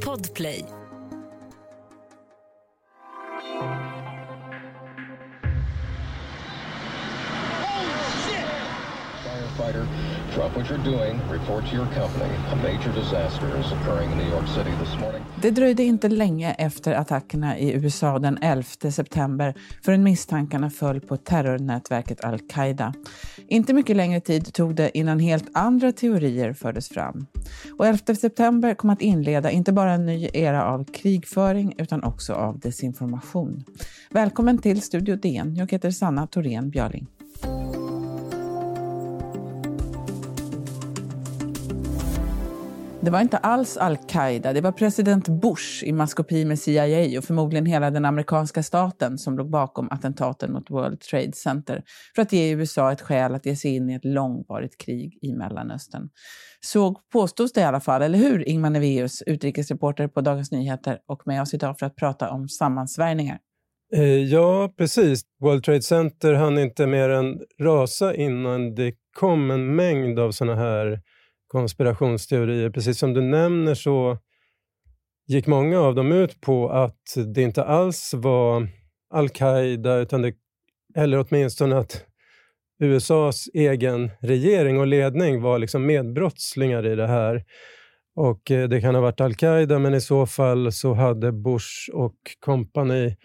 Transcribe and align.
Podplay. 0.00 0.75
Det 15.42 15.50
dröjde 15.50 15.82
inte 15.82 16.08
länge 16.08 16.54
efter 16.54 16.92
attackerna 16.92 17.58
i 17.58 17.72
USA 17.72 18.18
den 18.18 18.38
11 18.42 18.62
september 18.90 19.54
förrän 19.82 20.02
misstankarna 20.02 20.70
föll 20.70 21.00
på 21.00 21.16
terrornätverket 21.16 22.24
al-Qaida. 22.24 22.94
Inte 23.48 23.74
mycket 23.74 23.96
längre 23.96 24.20
tid 24.20 24.54
tog 24.54 24.74
det 24.74 24.98
innan 24.98 25.18
helt 25.18 25.50
andra 25.52 25.92
teorier 25.92 26.52
fördes 26.52 26.88
fram. 26.88 27.26
Och 27.78 27.86
11 27.86 28.14
september 28.14 28.74
kom 28.74 28.90
att 28.90 29.02
inleda 29.02 29.50
inte 29.50 29.72
bara 29.72 29.92
en 29.92 30.06
ny 30.06 30.28
era 30.32 30.64
av 30.64 30.84
krigföring 30.84 31.74
utan 31.78 32.04
också 32.04 32.32
av 32.32 32.58
desinformation. 32.58 33.64
Välkommen 34.10 34.58
till 34.58 34.82
Studio 34.82 35.16
DN. 35.16 35.56
Jag 35.56 35.72
heter 35.72 35.90
Sanna 35.90 36.26
Thorén 36.26 36.70
Björling. 36.70 37.06
Det 43.06 43.10
var 43.10 43.20
inte 43.20 43.36
alls 43.36 43.76
al-Qaida, 43.76 44.52
det 44.52 44.60
var 44.60 44.72
president 44.72 45.28
Bush 45.28 45.84
i 45.84 45.92
maskopi 45.92 46.44
med 46.44 46.58
CIA 46.58 47.18
och 47.18 47.24
förmodligen 47.24 47.66
hela 47.66 47.90
den 47.90 48.04
amerikanska 48.04 48.62
staten 48.62 49.18
som 49.18 49.38
låg 49.38 49.50
bakom 49.50 49.88
attentaten 49.90 50.52
mot 50.52 50.70
World 50.70 51.00
Trade 51.00 51.32
Center 51.32 51.82
för 52.14 52.22
att 52.22 52.32
ge 52.32 52.50
USA 52.50 52.92
ett 52.92 53.00
skäl 53.00 53.34
att 53.34 53.46
ge 53.46 53.56
sig 53.56 53.74
in 53.76 53.90
i 53.90 53.94
ett 53.94 54.04
långvarigt 54.04 54.78
krig 54.78 55.18
i 55.22 55.32
Mellanöstern. 55.32 56.08
Så 56.60 56.94
påstås 57.12 57.52
det 57.52 57.60
i 57.60 57.64
alla 57.64 57.80
fall, 57.80 58.02
eller 58.02 58.18
hur 58.18 58.48
Ingmar 58.48 58.70
Neveus, 58.70 59.22
utrikesreporter 59.22 60.08
på 60.08 60.20
Dagens 60.20 60.52
Nyheter 60.52 60.98
och 61.08 61.26
med 61.26 61.42
oss 61.42 61.54
idag 61.54 61.78
för 61.78 61.86
att 61.86 61.96
prata 61.96 62.30
om 62.30 62.48
sammansvärjningar. 62.48 63.38
Eh, 63.94 64.02
ja, 64.04 64.74
precis. 64.78 65.22
World 65.42 65.64
Trade 65.64 65.82
Center 65.82 66.32
hann 66.32 66.58
inte 66.58 66.86
mer 66.86 67.08
än 67.08 67.40
rasa 67.60 68.14
innan 68.14 68.74
det 68.74 68.94
kom 69.16 69.50
en 69.50 69.76
mängd 69.76 70.18
av 70.18 70.30
sådana 70.30 70.60
här 70.60 71.00
konspirationsteorier. 71.46 72.70
Precis 72.70 72.98
som 72.98 73.14
du 73.14 73.20
nämner 73.20 73.74
så 73.74 74.18
gick 75.26 75.46
många 75.46 75.80
av 75.80 75.94
dem 75.94 76.12
ut 76.12 76.40
på 76.40 76.68
att 76.70 77.16
det 77.34 77.42
inte 77.42 77.64
alls 77.64 78.14
var 78.14 78.68
al-Qaida, 79.10 79.96
utan 79.96 80.22
det, 80.22 80.34
eller 80.96 81.26
åtminstone 81.28 81.78
att 81.78 82.04
USAs 82.80 83.48
egen 83.54 84.10
regering 84.20 84.78
och 84.78 84.86
ledning 84.86 85.42
var 85.42 85.58
liksom 85.58 85.86
medbrottslingar 85.86 86.86
i 86.86 86.96
det 86.96 87.06
här. 87.06 87.44
Och 88.14 88.50
eh, 88.50 88.68
Det 88.68 88.80
kan 88.80 88.94
ha 88.94 89.02
varit 89.02 89.20
al-Qaida, 89.20 89.78
men 89.78 89.94
i 89.94 90.00
så 90.00 90.26
fall 90.26 90.72
så 90.72 90.94
hade 90.94 91.32
Bush 91.32 91.90
och 91.92 92.16
kompani 92.40 93.16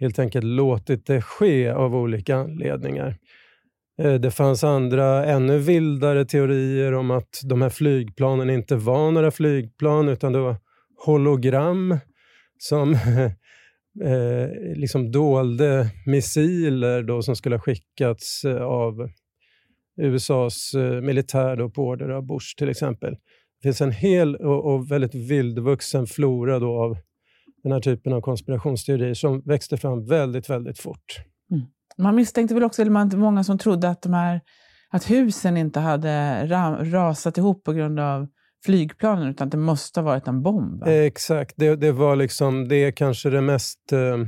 helt 0.00 0.18
enkelt 0.18 0.44
låtit 0.44 1.06
det 1.06 1.22
ske 1.22 1.70
av 1.70 1.96
olika 1.96 2.36
anledningar. 2.36 3.16
Eh, 3.98 4.14
det 4.14 4.30
fanns 4.30 4.64
andra 4.64 5.24
ännu 5.26 5.58
vildare 5.58 6.24
teorier 6.24 6.94
om 6.94 7.10
att 7.10 7.40
de 7.44 7.62
här 7.62 7.70
flygplanen 7.70 8.50
inte 8.50 8.76
var 8.76 9.10
några 9.10 9.30
flygplan 9.30 10.08
utan 10.08 10.32
det 10.32 10.40
var 10.40 10.56
hologram 11.06 11.98
som 12.58 12.92
eh, 14.04 14.48
liksom 14.76 15.12
dolde 15.12 15.90
missiler 16.06 17.02
då 17.02 17.22
som 17.22 17.36
skulle 17.36 17.56
ha 17.56 17.60
skickats 17.60 18.44
eh, 18.44 18.62
av 18.62 19.08
USAs 20.02 20.74
eh, 20.74 21.00
militär 21.00 21.56
då 21.56 21.70
på 21.70 21.82
order 21.82 22.08
av 22.08 22.26
Bush 22.26 22.56
till 22.58 22.68
exempel. 22.68 23.12
Det 23.12 23.68
finns 23.68 23.80
en 23.80 23.92
hel 23.92 24.36
och, 24.36 24.74
och 24.74 24.90
väldigt 24.90 25.14
vildvuxen 25.14 26.06
flora 26.06 26.58
då 26.58 26.82
av 26.82 26.96
den 27.62 27.72
här 27.72 27.80
typen 27.80 28.12
av 28.12 28.20
konspirationsteorier 28.20 29.14
som 29.14 29.40
växte 29.40 29.76
fram 29.76 30.06
väldigt, 30.06 30.50
väldigt 30.50 30.78
fort. 30.78 31.31
Man 31.98 32.14
misstänkte 32.14 32.54
väl 32.54 32.64
också, 32.64 32.82
eller 32.82 32.92
man, 32.92 33.10
många 33.14 33.44
som 33.44 33.58
trodde 33.58 33.88
att, 33.88 34.02
de 34.02 34.14
här, 34.14 34.40
att 34.90 35.10
husen 35.10 35.56
inte 35.56 35.80
hade 35.80 36.46
ra, 36.46 36.84
rasat 36.84 37.38
ihop 37.38 37.64
på 37.64 37.72
grund 37.72 38.00
av 38.00 38.26
flygplanen, 38.64 39.28
utan 39.28 39.48
att 39.48 39.52
det 39.52 39.58
måste 39.58 40.00
ha 40.00 40.04
varit 40.04 40.28
en 40.28 40.42
bomb. 40.42 40.80
Va? 40.80 40.92
Exakt, 40.92 41.54
det, 41.56 41.76
det 41.76 41.92
var 41.92 42.16
liksom, 42.16 42.68
det 42.68 42.76
är 42.76 42.90
kanske 42.92 43.30
det 43.30 43.40
mest... 43.40 43.92
Eh, 43.92 44.18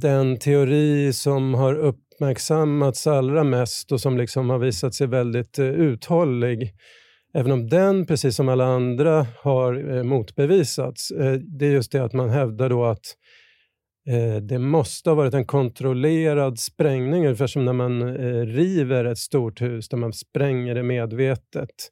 den 0.00 0.38
teori 0.38 1.12
som 1.12 1.54
har 1.54 1.74
uppmärksammats 1.74 3.06
allra 3.06 3.44
mest 3.44 3.92
och 3.92 4.00
som 4.00 4.18
liksom 4.18 4.50
har 4.50 4.58
visat 4.58 4.94
sig 4.94 5.06
väldigt 5.06 5.58
eh, 5.58 5.66
uthållig. 5.66 6.74
Även 7.34 7.52
om 7.52 7.68
den, 7.68 8.06
precis 8.06 8.36
som 8.36 8.48
alla 8.48 8.64
andra, 8.64 9.26
har 9.42 9.96
eh, 9.96 10.02
motbevisats. 10.02 11.10
Eh, 11.10 11.32
det 11.32 11.66
är 11.66 11.70
just 11.70 11.92
det 11.92 12.04
att 12.04 12.12
man 12.12 12.30
hävdar 12.30 12.68
då 12.68 12.84
att 12.84 13.04
Eh, 13.04 13.10
Eh, 14.08 14.36
det 14.36 14.58
måste 14.58 15.10
ha 15.10 15.14
varit 15.14 15.34
en 15.34 15.46
kontrollerad 15.46 16.58
sprängning, 16.58 17.24
ungefär 17.24 17.46
som 17.46 17.64
när 17.64 17.72
man 17.72 18.02
eh, 18.02 18.46
river 18.46 19.04
ett 19.04 19.18
stort 19.18 19.60
hus, 19.60 19.88
där 19.88 19.96
man 19.96 20.12
spränger 20.12 20.74
det 20.74 20.82
medvetet. 20.82 21.90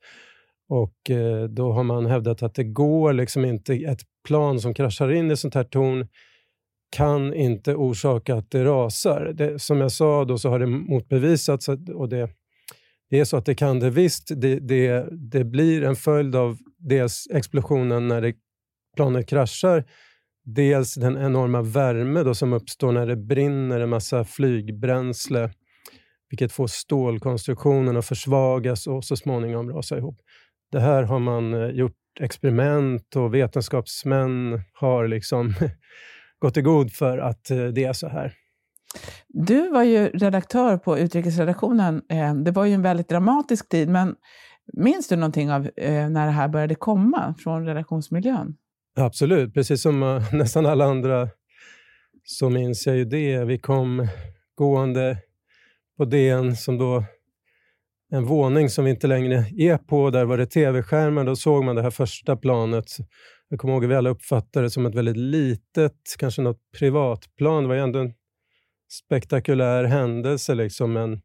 Och 0.69 1.11
eh, 1.11 1.45
Då 1.45 1.73
har 1.73 1.83
man 1.83 2.07
hävdat 2.07 2.43
att 2.43 2.55
det 2.55 2.65
går 2.65 3.13
liksom 3.13 3.45
inte, 3.45 3.75
ett 3.75 4.01
plan 4.27 4.61
som 4.61 4.75
kraschar 4.75 5.13
in 5.13 5.31
i 5.31 5.37
sånt 5.37 5.55
här 5.55 5.65
torn 5.65 6.09
kan 6.97 7.35
inte 7.35 7.75
orsaka 7.75 8.35
att 8.35 8.51
det 8.51 8.65
rasar. 8.65 9.33
Det, 9.35 9.59
som 9.59 9.81
jag 9.81 9.93
sa 9.93 10.25
då 10.25 10.39
så 10.39 10.49
har 10.49 10.59
det 10.59 10.67
motbevisats 10.67 11.69
och 11.95 12.09
det, 12.09 12.31
det 13.11 13.21
är 13.21 13.25
så 13.25 13.37
att 13.37 13.47
det 13.47 13.55
kan 13.55 13.81
det 13.81 13.91
visst. 13.91 14.31
Det, 14.37 14.59
det, 14.59 15.09
det 15.11 15.45
blir 15.45 15.83
en 15.83 15.97
följd 15.97 16.37
av 16.37 16.59
dels 16.79 17.29
explosionen 17.35 18.09
när 18.09 18.21
det, 18.21 18.35
planet 18.97 19.29
kraschar 19.29 19.85
dels 20.55 20.95
den 20.95 21.17
enorma 21.17 21.63
värme 21.63 22.23
då 22.23 22.35
som 22.35 22.53
uppstår 22.53 22.93
när 22.93 23.07
det 23.07 23.17
brinner 23.17 23.81
en 23.81 23.89
massa 23.89 24.25
flygbränsle, 24.25 25.51
vilket 26.31 26.53
får 26.53 26.67
stålkonstruktionen 26.67 27.97
att 27.97 28.07
försvagas 28.07 28.87
och 28.87 29.05
så 29.05 29.17
småningom 29.17 29.71
rasa 29.71 29.99
ihop. 29.99 30.21
Det 30.73 30.81
här 30.81 31.03
har 31.03 31.19
man 31.19 31.55
eh, 31.55 31.69
gjort 31.69 31.97
experiment 32.21 33.17
och 33.17 33.35
vetenskapsmän 33.35 34.61
har 34.73 35.09
liksom 35.09 35.55
gått 36.39 36.57
i 36.57 36.63
god 36.63 36.93
för 36.93 37.19
att 37.19 37.51
eh, 37.51 37.65
det 37.67 37.85
är 37.85 37.93
så 37.93 38.09
här. 38.09 38.33
Du 39.29 39.71
var 39.71 39.83
ju 39.83 40.09
redaktör 40.09 40.77
på 40.77 40.99
utrikesredaktionen. 40.99 42.03
Eh, 42.09 42.35
det 42.35 42.51
var 42.51 42.65
ju 42.65 42.75
en 42.75 42.83
väldigt 42.83 43.09
dramatisk 43.09 43.69
tid, 43.69 43.89
men 43.89 44.15
minns 44.73 45.09
du 45.09 45.17
någonting 45.17 45.53
av 45.53 45.71
när 46.11 46.27
det 46.27 46.33
här 46.33 46.49
började 46.49 46.75
komma 46.75 47.35
från 47.39 47.67
redaktionsmiljön? 47.67 48.57
Absolut, 48.97 49.55
precis 49.55 49.83
som 49.83 50.03
eh, 50.03 50.23
nästan 50.35 50.67
alla 50.67 50.85
andra 50.85 51.29
så 52.25 52.51
minns 52.51 52.87
jag 52.87 52.97
ju 52.97 53.05
det. 53.05 53.45
Vi 53.45 53.59
kom 53.59 54.09
gående 54.55 55.19
på 55.97 56.05
DN 56.05 56.57
som 56.57 56.79
då 56.79 57.05
en 58.11 58.25
våning 58.25 58.71
som 58.71 58.85
vi 58.85 58.91
inte 58.91 59.07
längre 59.07 59.45
är 59.57 59.79
på. 59.79 60.11
Där 60.11 60.25
var 60.25 60.39
det 60.39 60.47
tv-skärmar. 60.47 61.25
Då 61.25 61.37
såg 61.37 61.65
man 61.65 61.77
det 61.77 61.83
här 61.83 61.91
första 61.91 62.37
planet. 62.37 62.85
Jag 63.49 63.61
kommer 63.61 63.75
ihåg 63.75 63.85
att 63.85 63.91
vi 63.91 63.95
alla 63.95 64.11
uppfattade 64.11 64.67
det 64.67 64.71
som 64.71 64.87
ett 64.87 64.95
väldigt 64.95 65.17
litet, 65.17 65.95
kanske 66.19 66.43
något 66.43 66.61
privatplan. 66.79 67.63
Det 67.63 67.69
var 67.69 67.75
ju 67.75 67.81
ändå 67.81 67.99
en 67.99 68.13
spektakulär 68.93 69.85
händelse. 69.85 70.55
Liksom. 70.55 70.93
Men, 70.93 71.21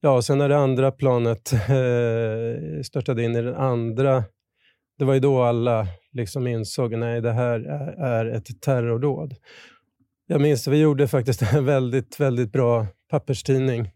ja, 0.00 0.22
sen 0.22 0.38
när 0.38 0.48
det 0.48 0.56
andra 0.56 0.92
planet 0.92 1.52
eh, 1.52 2.82
störtade 2.84 3.24
in 3.24 3.36
i 3.36 3.42
det 3.42 3.56
andra, 3.56 4.24
det 4.98 5.04
var 5.04 5.14
ju 5.14 5.20
då 5.20 5.42
alla 5.42 5.86
liksom 6.12 6.46
insåg 6.46 6.94
att 6.94 7.22
det 7.22 7.32
här 7.32 7.60
är 7.98 8.26
ett 8.26 8.60
terrordåd. 8.60 9.34
Jag 10.26 10.40
minns 10.40 10.68
att 10.68 10.74
vi 10.74 10.80
gjorde 10.80 11.08
faktiskt 11.08 11.42
en 11.52 11.64
väldigt, 11.64 12.20
väldigt 12.20 12.52
bra 12.52 12.86
papperstidning 13.10 13.90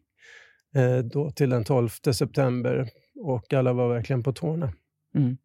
eh, 0.75 0.99
då 0.99 1.31
till 1.31 1.51
den 1.51 1.65
12 1.65 1.89
september 1.89 2.89
och 3.21 3.53
alla 3.53 3.73
var 3.73 3.89
verkligen 3.89 4.23
på 4.23 4.33
tårna. 4.33 4.73
Mm. 5.15 5.37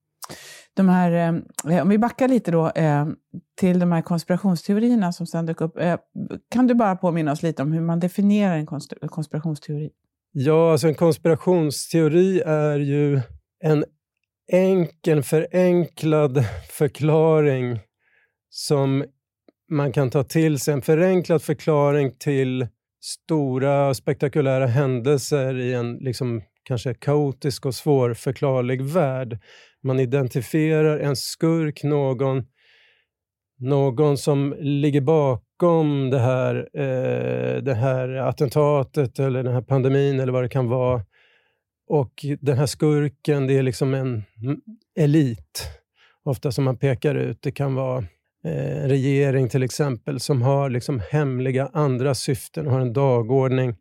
De 0.73 0.89
här, 0.89 1.41
eh, 1.69 1.81
om 1.81 1.89
vi 1.89 1.97
backar 1.97 2.27
lite 2.27 2.51
då 2.51 2.69
eh, 2.69 3.07
till 3.59 3.79
de 3.79 3.91
här 3.91 4.01
konspirationsteorierna 4.01 5.13
som 5.13 5.27
sen 5.27 5.45
dök 5.45 5.61
upp. 5.61 5.77
Eh, 5.77 5.97
kan 6.49 6.67
du 6.67 6.73
bara 6.73 6.95
påminna 6.95 7.31
oss 7.31 7.43
lite 7.43 7.61
om 7.61 7.71
hur 7.71 7.81
man 7.81 7.99
definierar 7.99 8.57
en 8.57 8.65
konspirationsteori? 9.07 9.89
Ja, 10.31 10.71
alltså 10.71 10.87
en 10.87 10.95
konspirationsteori 10.95 12.41
är 12.45 12.79
ju 12.79 13.21
en 13.63 13.85
enkel, 14.51 15.23
förenklad 15.23 16.45
förklaring 16.69 17.79
som 18.49 19.05
man 19.69 19.91
kan 19.91 20.09
ta 20.09 20.23
till 20.23 20.59
sig. 20.59 20.73
En 20.73 20.81
förenklad 20.81 21.41
förklaring 21.41 22.11
till 22.19 22.67
stora 23.03 23.93
spektakulära 23.93 24.65
händelser 24.65 25.59
i 25.59 25.73
en 25.73 25.97
liksom, 25.97 26.41
kanske 26.63 26.93
kaotisk 26.93 27.65
och 27.65 27.75
svårförklarlig 27.75 28.81
värld. 28.81 29.39
Man 29.83 29.99
identifierar 29.99 30.99
en 30.99 31.15
skurk, 31.15 31.83
någon, 31.83 32.43
någon 33.59 34.17
som 34.17 34.55
ligger 34.59 35.01
bakom 35.01 36.09
det 36.09 36.19
här, 36.19 36.55
eh, 36.73 37.63
det 37.63 37.73
här 37.73 38.09
attentatet 38.09 39.19
eller 39.19 39.43
den 39.43 39.53
här 39.53 39.61
pandemin 39.61 40.19
eller 40.19 40.33
vad 40.33 40.43
det 40.43 40.49
kan 40.49 40.69
vara. 40.69 41.01
Och 41.91 42.25
den 42.39 42.57
här 42.57 42.65
skurken, 42.65 43.47
det 43.47 43.57
är 43.57 43.63
liksom 43.63 43.93
en 43.93 44.23
elit. 44.99 45.69
ofta 46.23 46.51
som 46.51 46.63
man 46.63 46.77
pekar 46.77 47.15
ut. 47.15 47.41
Det 47.41 47.51
kan 47.51 47.75
vara 47.75 47.97
eh, 48.45 48.83
en 48.83 48.89
regering 48.89 49.49
till 49.49 49.63
exempel 49.63 50.19
som 50.19 50.41
har 50.41 50.69
liksom 50.69 51.01
hemliga 51.11 51.69
andra 51.73 52.15
syften 52.15 52.67
och 52.67 52.73
har 52.73 52.79
en 52.79 52.93
dagordning 52.93 53.75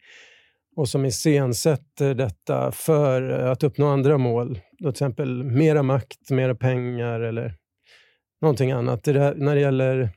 och 0.76 0.88
som 0.88 1.04
iscensätter 1.04 2.14
detta 2.14 2.72
för 2.72 3.22
att 3.30 3.62
uppnå 3.62 3.86
andra 3.86 4.18
mål. 4.18 4.60
Till 4.78 4.88
exempel 4.88 5.44
mera 5.44 5.82
makt, 5.82 6.30
mera 6.30 6.54
pengar 6.54 7.20
eller 7.20 7.54
någonting 8.40 8.70
annat. 8.70 9.04
Det 9.04 9.12
där, 9.12 9.34
när 9.34 9.54
det 9.54 9.60
gäller 9.60 10.10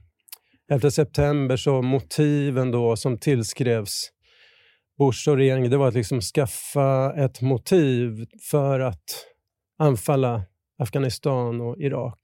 11 0.72 0.92
september 0.92 1.58
så 1.58 1.82
motiven 1.82 2.72
då 2.72 2.96
som 2.96 3.18
tillskrevs 3.18 4.10
Bush 4.98 5.30
och 5.30 5.38
regeringen, 5.38 5.72
det 5.72 5.78
var 5.78 5.88
att 5.88 5.94
liksom 5.94 6.22
skaffa 6.22 7.14
ett 7.14 7.42
motiv 7.42 8.26
för 8.52 8.80
att 8.80 9.26
anfalla 9.80 10.42
Afghanistan 10.78 11.62
och 11.62 11.78
Irak. 11.78 12.20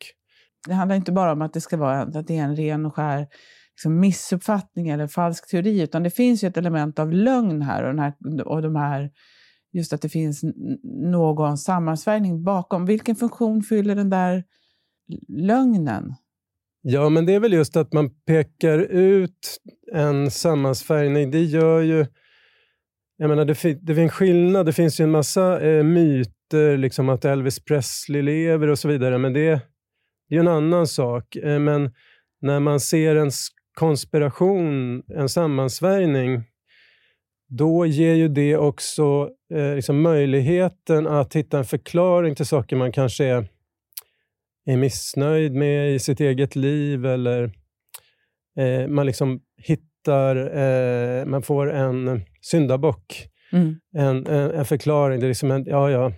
Det 0.67 0.73
handlar 0.73 0.95
inte 0.95 1.11
bara 1.11 1.31
om 1.31 1.41
att 1.41 1.53
det 1.53 1.61
ska 1.61 1.77
vara 1.77 2.01
att 2.01 2.27
det 2.27 2.37
är 2.37 2.43
en 2.43 2.55
ren 2.55 2.85
och 2.85 2.95
skär 2.95 3.27
liksom 3.75 3.99
missuppfattning 3.99 4.89
eller 4.89 5.07
falsk 5.07 5.49
teori, 5.49 5.81
utan 5.81 6.03
det 6.03 6.09
finns 6.09 6.43
ju 6.43 6.47
ett 6.47 6.57
element 6.57 6.99
av 6.99 7.13
lögn 7.13 7.61
här 7.61 7.83
och, 7.83 7.99
här, 7.99 8.47
och 8.47 8.61
de 8.61 8.75
här, 8.75 9.11
just 9.73 9.93
att 9.93 10.01
det 10.01 10.09
finns 10.09 10.41
någon 11.11 11.57
sammansvärjning 11.57 12.43
bakom. 12.43 12.85
Vilken 12.85 13.15
funktion 13.15 13.63
fyller 13.63 13.95
den 13.95 14.09
där 14.09 14.43
lögnen? 15.27 16.13
Ja, 16.81 17.09
men 17.09 17.25
det 17.25 17.33
är 17.33 17.39
väl 17.39 17.53
just 17.53 17.77
att 17.77 17.93
man 17.93 18.09
pekar 18.25 18.79
ut 18.79 19.59
en 19.93 20.31
sammansvärjning. 20.31 21.31
Det 21.31 21.43
gör 21.43 21.81
ju... 21.81 22.05
Jag 23.21 23.29
menar, 23.29 23.45
det, 23.45 23.53
det 23.81 23.95
finns 23.95 23.99
en 23.99 24.09
skillnad. 24.09 24.65
Det 24.65 24.73
finns 24.73 24.99
ju 24.99 25.03
en 25.03 25.11
massa 25.11 25.61
eh, 25.61 25.83
myter, 25.83 26.77
liksom 26.77 27.09
att 27.09 27.25
Elvis 27.25 27.65
Presley 27.65 28.21
lever 28.21 28.67
och 28.67 28.79
så 28.79 28.87
vidare, 28.87 29.17
men 29.17 29.33
det, 29.33 29.61
det 30.29 30.35
är 30.35 30.39
en 30.39 30.47
annan 30.47 30.87
sak. 30.87 31.35
Eh, 31.35 31.59
men 31.59 31.91
när 32.41 32.59
man 32.59 32.79
ser 32.79 33.15
en 33.15 33.31
konspiration, 33.73 35.03
en 35.07 35.29
sammansvärjning, 35.29 36.43
då 37.49 37.85
ger 37.85 38.13
ju 38.13 38.27
det 38.27 38.57
också 38.57 39.29
eh, 39.53 39.75
liksom 39.75 40.01
möjligheten 40.01 41.07
att 41.07 41.35
hitta 41.35 41.57
en 41.57 41.65
förklaring 41.65 42.35
till 42.35 42.45
saker 42.45 42.75
man 42.75 42.91
kanske 42.91 43.25
är, 43.25 43.47
är 44.65 44.77
missnöjd 44.77 45.53
med 45.53 45.95
i 45.95 45.99
sitt 45.99 46.19
eget 46.19 46.55
liv 46.55 47.05
eller 47.05 47.43
eh, 48.59 48.87
man 48.87 49.05
liksom 49.05 49.41
hittar, 49.57 50.35
eh, 50.57 51.25
man 51.25 51.41
får 51.41 51.71
en 51.71 52.25
syndabock. 52.41 53.27
Mm. 53.51 53.75
En, 53.93 54.27
en, 54.27 54.51
en, 54.51 54.65
förklaring. 54.65 55.19
Det 55.19 55.25
är 55.25 55.27
liksom 55.27 55.51
en, 55.51 55.65
ja, 55.65 55.91
ja, 55.91 56.13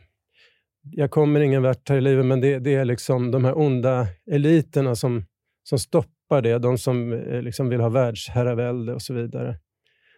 jag 0.84 1.12
kommer 1.12 1.40
ingen 1.40 1.64
vart 1.64 1.90
här 1.90 1.98
i 1.98 2.02
livet, 2.02 2.26
men 2.26 2.42
det, 2.42 2.60
det 2.60 2.76
är 2.76 2.86
liksom 2.86 3.32
de 3.32 3.46
här 3.46 3.58
onda 3.58 4.08
eliterna 4.32 4.96
som, 4.96 5.26
som 5.64 5.80
stoppar 5.80 6.42
det, 6.42 6.60
de 6.60 6.78
som 6.78 7.14
eh, 7.14 7.42
liksom 7.42 7.70
vill 7.70 7.82
ha 7.82 7.90
världsherravälde 7.90 8.94
och 8.94 9.02
så 9.02 9.14
vidare. 9.14 9.58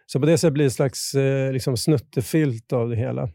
Så 0.06 0.20
på 0.20 0.26
det 0.26 0.38
sättet 0.38 0.52
blir 0.52 0.64
det 0.64 0.66
en 0.66 0.70
slags 0.70 1.14
eh, 1.14 1.52
liksom 1.52 1.76
snuttefilt 1.76 2.72
av 2.72 2.88
det 2.88 2.96
hela. 2.96 3.28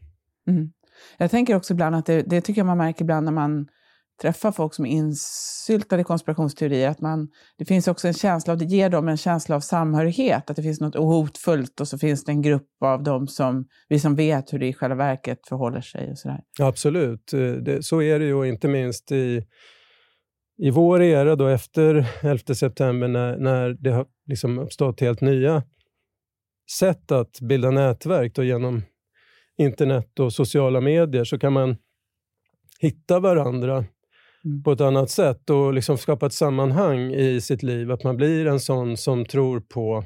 Mm. 0.48 0.72
Jag 1.18 1.30
tänker 1.30 1.56
också 1.56 1.72
ibland 1.72 1.96
att 1.96 2.06
det, 2.06 2.22
det 2.22 2.40
tycker 2.40 2.60
jag 2.60 2.66
man 2.66 2.78
märker 2.78 3.02
ibland 3.02 3.24
när 3.24 3.32
man 3.32 3.68
träffa 4.22 4.52
folk 4.52 4.74
som 4.74 4.86
är 4.86 4.90
insyltade 4.90 6.02
i 6.02 6.04
konspirationsteorier, 6.04 6.88
att 6.88 7.00
man, 7.00 7.28
det 7.58 7.64
finns 7.64 7.88
också 7.88 8.08
en 8.08 8.14
känsla, 8.14 8.52
och 8.52 8.58
det 8.58 8.64
ger 8.64 8.90
dem 8.90 9.08
en 9.08 9.16
känsla 9.16 9.56
av 9.56 9.60
samhörighet, 9.60 10.50
att 10.50 10.56
det 10.56 10.62
finns 10.62 10.80
något 10.80 10.94
hotfullt 10.94 11.80
och 11.80 11.88
så 11.88 11.98
finns 11.98 12.24
det 12.24 12.32
en 12.32 12.42
grupp 12.42 12.68
av 12.84 13.02
dem 13.02 13.28
som, 13.28 13.66
vi 13.88 14.00
som 14.00 14.16
vet 14.16 14.52
hur 14.52 14.58
det 14.58 14.66
i 14.66 14.72
själva 14.72 14.96
verket 14.96 15.38
förhåller 15.48 15.80
sig. 15.80 16.10
Och 16.10 16.18
sådär. 16.18 16.40
Absolut, 16.60 17.32
eh, 17.32 17.40
det, 17.40 17.82
så 17.82 18.02
är 18.02 18.18
det 18.18 18.24
ju 18.24 18.48
inte 18.48 18.68
minst 18.68 19.12
i 19.12 19.42
i 20.62 20.70
vår 20.70 21.02
era, 21.02 21.36
då, 21.36 21.46
efter 21.46 22.06
11 22.22 22.54
september, 22.54 23.08
när, 23.08 23.36
när 23.36 23.70
det 23.70 23.90
har 23.90 24.06
liksom 24.26 24.58
uppstått 24.58 25.00
helt 25.00 25.20
nya 25.20 25.62
sätt 26.78 27.12
att 27.12 27.40
bilda 27.40 27.70
nätverk 27.70 28.34
då, 28.34 28.42
genom 28.42 28.82
internet 29.58 30.20
och 30.20 30.32
sociala 30.32 30.80
medier, 30.80 31.24
så 31.24 31.38
kan 31.38 31.52
man 31.52 31.76
hitta 32.80 33.20
varandra 33.20 33.84
mm. 34.44 34.62
på 34.62 34.72
ett 34.72 34.80
annat 34.80 35.10
sätt 35.10 35.50
och 35.50 35.74
liksom 35.74 35.98
skapa 35.98 36.26
ett 36.26 36.32
sammanhang 36.32 37.14
i 37.14 37.40
sitt 37.40 37.62
liv. 37.62 37.90
Att 37.90 38.04
man 38.04 38.16
blir 38.16 38.46
en 38.46 38.60
sån 38.60 38.96
som 38.96 39.24
tror 39.24 39.60
på 39.60 40.04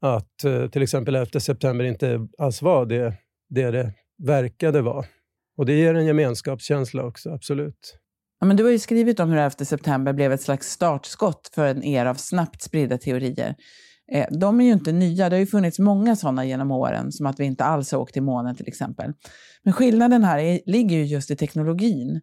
att 0.00 0.44
eh, 0.44 0.66
till 0.66 0.82
exempel 0.82 1.16
11 1.16 1.40
september 1.40 1.84
inte 1.84 2.28
alls 2.38 2.62
var 2.62 2.86
det 2.86 3.14
det, 3.48 3.70
det 3.70 3.92
verkade 4.18 4.82
vara. 4.82 5.04
Och 5.56 5.66
det 5.66 5.72
ger 5.72 5.94
en 5.94 6.06
gemenskapskänsla 6.06 7.04
också, 7.04 7.30
absolut. 7.30 7.98
Ja, 8.40 8.46
men 8.46 8.56
du 8.56 8.64
har 8.64 8.70
ju 8.70 8.78
skrivit 8.78 9.20
om 9.20 9.30
hur 9.30 9.38
11 9.38 9.50
september 9.50 10.12
blev 10.12 10.32
ett 10.32 10.42
slags 10.42 10.70
startskott 10.70 11.50
för 11.54 11.66
en 11.66 11.84
era 11.84 12.10
av 12.10 12.14
snabbt 12.14 12.62
spridda 12.62 12.98
teorier. 12.98 13.54
Eh, 14.12 14.26
de 14.30 14.60
är 14.60 14.64
ju 14.64 14.72
inte 14.72 14.92
nya, 14.92 15.28
det 15.28 15.36
har 15.36 15.40
ju 15.40 15.46
funnits 15.46 15.78
många 15.78 16.16
sådana 16.16 16.44
genom 16.44 16.70
åren, 16.70 17.12
som 17.12 17.26
att 17.26 17.40
vi 17.40 17.44
inte 17.44 17.64
alls 17.64 17.92
har 17.92 17.98
åkt 17.98 18.12
till 18.12 18.22
månen 18.22 18.56
till 18.56 18.68
exempel. 18.68 19.12
Men 19.62 19.72
skillnaden 19.72 20.24
här 20.24 20.38
är, 20.38 20.60
ligger 20.66 20.96
ju 20.96 21.04
just 21.04 21.30
i 21.30 21.36
teknologin. 21.36 22.20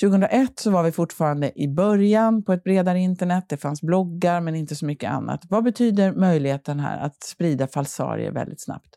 2001 0.00 0.58
så 0.58 0.70
var 0.70 0.82
vi 0.82 0.92
fortfarande 0.92 1.52
i 1.60 1.68
början 1.68 2.42
på 2.42 2.52
ett 2.52 2.64
bredare 2.64 2.98
internet. 2.98 3.44
Det 3.48 3.56
fanns 3.56 3.82
bloggar, 3.82 4.40
men 4.40 4.54
inte 4.54 4.74
så 4.74 4.86
mycket 4.86 5.10
annat. 5.10 5.40
Vad 5.48 5.64
betyder 5.64 6.12
möjligheten 6.12 6.80
här 6.80 6.98
att 6.98 7.22
sprida 7.22 7.66
falsarier 7.66 8.32
väldigt 8.32 8.60
snabbt? 8.60 8.88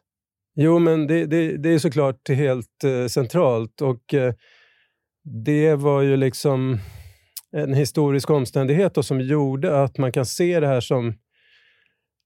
Jo, 0.56 0.80
men 0.80 1.08
det, 1.08 1.26
det, 1.26 1.58
det 1.58 1.70
är 1.70 1.80
såklart 1.80 2.30
helt 2.30 2.84
eh, 2.84 3.08
centralt. 3.08 3.82
och... 3.82 4.14
Eh, 4.14 4.34
det 5.24 5.76
var 5.76 6.02
ju 6.02 6.18
liksom 6.18 6.80
en 7.52 7.74
historisk 7.74 8.30
omständighet 8.30 8.96
då, 8.96 9.04
som 9.04 9.22
gjorde 9.22 9.84
att 9.84 9.98
man 9.98 10.12
kan 10.12 10.26
se 10.26 10.60
det 10.60 10.68
här 10.68 10.82
som 10.82 11.14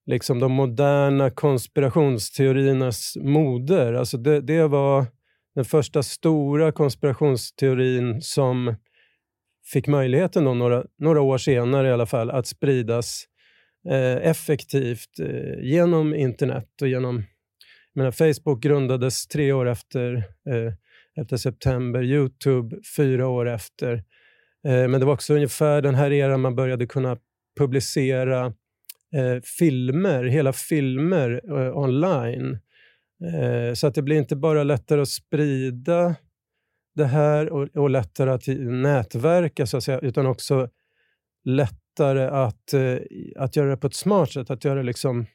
liksom 0.06 0.40
de 0.40 0.52
moderna 0.52 1.30
konspirationsteoriernas 1.30 3.18
moder. 3.22 3.94
Alltså 3.94 4.18
det, 4.18 4.42
det 4.42 4.68
var 4.68 5.06
den 5.56 5.66
första 5.66 6.04
stora 6.04 6.72
konspirationsteorin 6.72 8.22
som 8.22 8.76
fick 9.74 9.88
möjligheten 9.88 10.44
då, 10.44 10.54
några, 10.54 10.86
några 10.98 11.22
år 11.22 11.38
senare 11.38 11.88
i 11.88 11.92
alla 11.92 12.06
fall 12.06 12.32
att 12.32 12.48
spridas 12.48 13.24
eh, 13.90 14.30
effektivt 14.30 15.20
eh, 15.20 15.64
genom 15.64 16.16
internet 16.16 16.82
och 16.82 16.88
genom... 16.88 17.24
menar, 17.94 18.12
Facebook 18.12 18.64
grundades 18.64 19.28
tre 19.28 19.52
år 19.52 19.68
efter 19.68 20.16
eh, 20.50 20.74
efter 21.22 21.38
september, 21.38 22.04
Youtube 22.04 22.78
fyra 22.98 23.28
år 23.28 23.50
efter. 23.50 23.94
Eh, 24.68 24.88
men 24.88 25.00
det 25.00 25.06
var 25.06 25.14
också 25.14 25.34
ungefär 25.34 25.82
den 25.82 25.96
här 25.96 26.12
eran 26.12 26.42
man 26.42 26.56
började 26.56 26.88
kunna 26.88 27.18
publicera 27.60 28.46
eh, 29.16 29.42
filmer, 29.60 30.24
hela 30.24 30.54
filmer 30.54 31.42
eh, 31.50 31.78
online. 31.78 32.60
Eh, 33.34 33.74
så 33.74 33.88
att 33.88 33.96
det 33.96 34.02
blir 34.02 34.18
inte 34.18 34.36
bara 34.36 34.64
lättare 34.64 35.02
att 35.02 35.10
sprida 35.10 36.16
det 36.96 37.06
här 37.06 37.50
och, 37.50 37.78
och 37.78 37.90
lättare 37.90 38.32
att 38.32 38.48
nätverka, 38.82 39.66
så 39.66 39.78
att 39.78 39.84
säga, 39.84 40.00
utan 40.00 40.26
också 40.26 40.70
lättare 41.46 42.28
att, 42.28 42.74
eh, 42.74 42.98
att 43.36 43.56
göra 43.56 43.70
det 43.70 43.78
på 43.78 43.88
ett 43.88 43.96
smart 43.96 44.32
sätt, 44.32 44.50
att 44.50 44.66
göra 44.66 44.76
det 44.76 44.84
liksom 44.84 45.26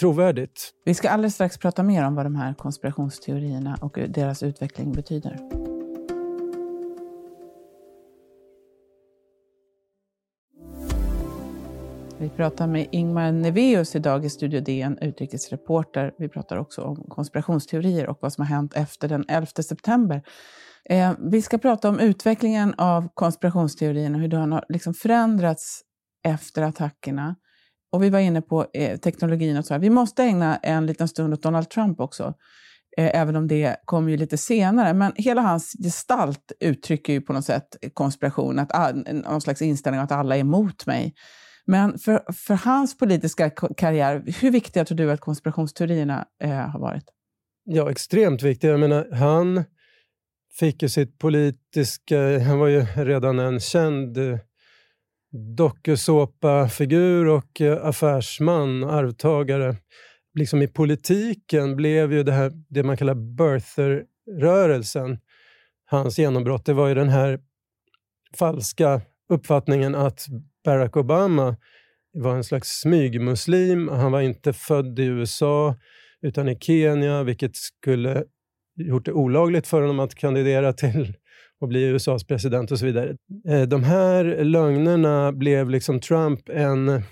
trovärdigt. 0.00 0.70
Vi 0.84 0.94
ska 0.94 1.10
alldeles 1.10 1.34
strax 1.34 1.58
prata 1.58 1.82
mer 1.82 2.04
om 2.06 2.14
vad 2.14 2.26
de 2.26 2.34
här 2.34 2.54
konspirationsteorierna 2.54 3.78
och 3.80 3.98
deras 4.08 4.42
utveckling 4.42 4.92
betyder. 4.92 5.69
Vi 12.20 12.28
pratar 12.28 12.66
med 12.66 12.88
Ingmar 12.92 13.32
Neveus 13.32 13.96
idag 13.96 14.24
i 14.24 14.30
Studio 14.30 14.60
DN, 14.60 14.98
utrikesreporter. 15.00 16.12
Vi 16.18 16.28
pratar 16.28 16.56
också 16.56 16.82
om 16.82 16.96
konspirationsteorier 17.08 18.08
och 18.08 18.18
vad 18.20 18.32
som 18.32 18.42
har 18.42 18.54
hänt 18.54 18.74
efter 18.74 19.08
den 19.08 19.24
11 19.28 19.46
september. 19.46 20.22
Eh, 20.84 21.12
vi 21.32 21.42
ska 21.42 21.58
prata 21.58 21.88
om 21.88 22.00
utvecklingen 22.00 22.74
av 22.78 23.08
konspirationsteorierna, 23.14 24.18
hur 24.18 24.28
den 24.28 24.52
har 24.52 24.64
liksom 24.68 24.94
förändrats 24.94 25.80
efter 26.28 26.62
attackerna. 26.62 27.36
Och 27.92 28.02
vi 28.02 28.10
var 28.10 28.18
inne 28.18 28.42
på 28.42 28.66
eh, 28.74 28.98
teknologin 28.98 29.56
och 29.56 29.64
så. 29.64 29.74
Här. 29.74 29.80
Vi 29.80 29.90
måste 29.90 30.22
ägna 30.22 30.56
en 30.56 30.86
liten 30.86 31.08
stund 31.08 31.34
åt 31.34 31.42
Donald 31.42 31.70
Trump 31.70 32.00
också. 32.00 32.34
Eh, 32.96 33.20
även 33.20 33.36
om 33.36 33.48
det 33.48 33.76
kommer 33.84 34.10
ju 34.10 34.16
lite 34.16 34.38
senare. 34.38 34.94
Men 34.94 35.12
hela 35.16 35.40
hans 35.40 35.72
gestalt 35.84 36.52
uttrycker 36.60 37.12
ju 37.12 37.20
på 37.20 37.32
något 37.32 37.44
sätt 37.44 37.76
konspiration, 37.94 38.58
att 38.58 38.72
all, 38.72 39.04
någon 39.12 39.40
slags 39.40 39.62
inställning 39.62 40.00
att 40.00 40.12
alla 40.12 40.36
är 40.36 40.40
emot 40.40 40.86
mig. 40.86 41.14
Men 41.70 41.98
för, 41.98 42.32
för 42.32 42.54
hans 42.54 42.98
politiska 42.98 43.50
karriär, 43.50 44.22
hur 44.40 44.50
viktiga 44.50 44.84
tror 44.84 44.98
du 44.98 45.12
att 45.12 45.20
konspirationsteorierna 45.20 46.26
eh, 46.42 46.50
har 46.50 46.80
varit? 46.80 47.04
Ja, 47.64 47.90
extremt 47.90 48.42
viktiga. 48.42 48.70
Jag 48.70 48.80
menar, 48.80 49.08
han 49.12 49.64
fick 50.58 50.82
ju 50.82 50.88
sitt 50.88 51.18
politiska... 51.18 52.38
Han 52.38 52.58
var 52.58 52.66
ju 52.66 52.86
redan 52.96 53.38
en 53.38 53.60
känd 53.60 54.18
eh, 54.18 54.38
dokusåpafigur 55.56 57.26
och 57.26 57.60
eh, 57.60 57.86
affärsman, 57.86 58.84
arvtagare. 58.84 59.76
Liksom 60.34 60.62
I 60.62 60.68
politiken 60.68 61.76
blev 61.76 62.12
ju 62.12 62.22
det 62.22 62.32
här 62.32 62.52
det 62.68 62.82
man 62.82 62.96
kallar 62.96 63.14
birther-rörelsen 63.14 65.18
hans 65.84 66.18
genombrott. 66.18 66.64
Det 66.64 66.72
var 66.72 66.88
ju 66.88 66.94
den 66.94 67.08
här 67.08 67.40
falska 68.38 69.00
uppfattningen 69.30 69.94
att 69.94 70.26
Barack 70.64 70.96
Obama 70.96 71.56
var 72.12 72.36
en 72.36 72.44
slags 72.44 72.80
smygmuslim. 72.80 73.88
Han 73.88 74.12
var 74.12 74.20
inte 74.20 74.52
född 74.52 74.98
i 74.98 75.04
USA 75.04 75.76
utan 76.22 76.48
i 76.48 76.58
Kenya, 76.60 77.22
vilket 77.22 77.56
skulle 77.56 78.24
gjort 78.76 79.04
det 79.04 79.12
olagligt 79.12 79.66
för 79.66 79.80
honom 79.80 80.00
att 80.00 80.14
kandidera 80.14 80.72
till 80.72 81.14
att 81.60 81.68
bli 81.68 81.82
USAs 81.82 82.26
president 82.26 82.70
och 82.70 82.78
så 82.78 82.86
vidare. 82.86 83.16
Eh, 83.48 83.62
de 83.62 83.84
här 83.84 84.44
lögnerna 84.44 85.32
blev 85.32 85.70
liksom 85.70 86.00
Trump 86.00 86.48
en, 86.48 87.02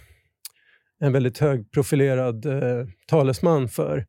en 1.01 1.13
väldigt 1.13 1.39
högprofilerad 1.39 2.47
eh, 2.47 2.87
talesman 3.07 3.69
för. 3.69 4.07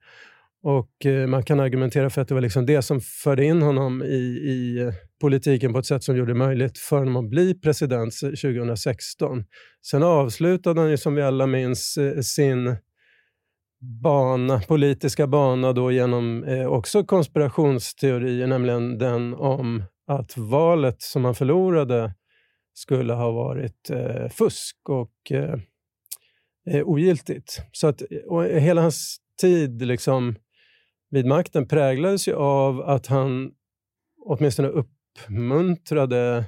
Och 0.64 1.06
eh, 1.06 1.28
Man 1.28 1.44
kan 1.44 1.60
argumentera 1.60 2.10
för 2.10 2.22
att 2.22 2.28
det 2.28 2.34
var 2.34 2.42
liksom 2.42 2.66
det 2.66 2.82
som 2.82 3.02
förde 3.02 3.46
in 3.46 3.62
honom 3.62 4.04
i, 4.04 4.16
i 4.44 4.80
eh, 4.82 4.94
politiken 5.20 5.74
på 5.74 5.80
ett 5.80 5.86
sätt 5.86 6.04
som 6.04 6.18
gjorde 6.18 6.32
det 6.32 6.38
möjligt 6.38 6.78
för 6.78 6.98
honom 6.98 7.16
att 7.16 7.30
bli 7.30 7.54
president 7.54 8.14
2016. 8.20 9.44
Sen 9.86 10.04
avslutade 10.04 10.82
han 10.82 10.90
ju 10.90 10.98
som 10.98 11.16
vi 11.16 11.22
alla 11.22 11.48
minns 11.48 11.98
eh, 11.98 12.22
sin 12.22 12.76
bana, 14.02 14.62
politiska 14.62 15.28
bana 15.28 15.74
då 15.74 15.92
genom 15.92 16.44
eh, 16.44 16.66
också 16.66 17.04
konspirationsteorier, 17.04 18.48
nämligen 18.48 18.98
den 18.98 19.34
om 19.34 19.84
att 20.08 20.38
valet 20.38 21.02
som 21.02 21.26
han 21.26 21.36
förlorade 21.36 22.14
skulle 22.74 23.14
ha 23.14 23.32
varit 23.32 23.90
eh, 23.90 24.30
fusk 24.30 24.78
och 24.90 25.32
eh, 25.32 25.60
eh 26.70 26.88
ogiltigt. 26.88 27.62
Så 27.72 27.88
att 27.88 28.02
hela 28.54 28.82
hans 28.82 29.18
tid 29.42 29.82
liksom, 29.82 30.36
vid 31.10 31.26
makten 31.26 31.68
präglades 31.68 32.28
ju 32.28 32.34
av 32.36 32.82
att 32.82 33.08
han 33.08 33.52
åtminstone 34.26 34.68
uppmuntrade 35.28 36.46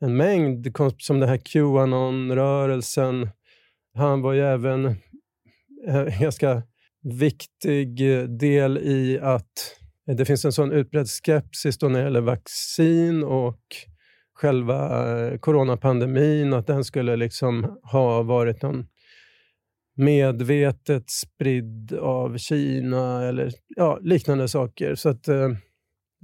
en 0.00 0.16
mängd, 0.16 0.76
som 0.98 1.20
den 1.20 1.28
här 1.28 1.36
Qanon-rörelsen. 1.36 3.28
Han 3.94 4.22
var 4.22 4.32
ju 4.32 4.40
även 4.40 4.96
en 5.86 6.10
ganska 6.20 6.62
viktig 7.02 7.98
del 8.38 8.78
i 8.78 9.18
att 9.22 9.76
det 10.06 10.24
finns 10.24 10.44
en 10.44 10.52
sån 10.52 10.72
utbredd 10.72 11.08
skepsis 11.08 11.78
då 11.78 11.88
när 11.88 11.98
det 11.98 12.04
gäller 12.04 12.20
vaccin 12.20 13.24
och 13.24 13.60
själva 14.34 15.08
eh, 15.18 15.38
coronapandemin, 15.38 16.52
att 16.52 16.66
den 16.66 16.84
skulle 16.84 17.16
liksom 17.16 17.78
ha 17.82 18.22
varit 18.22 18.62
någon 18.62 18.86
medvetet 19.96 21.10
spridd 21.10 21.92
av 21.92 22.38
Kina 22.38 23.28
eller 23.28 23.52
ja, 23.68 23.98
liknande 24.02 24.48
saker. 24.48 24.94
Så 24.94 25.08
att, 25.08 25.28
eh, 25.28 25.50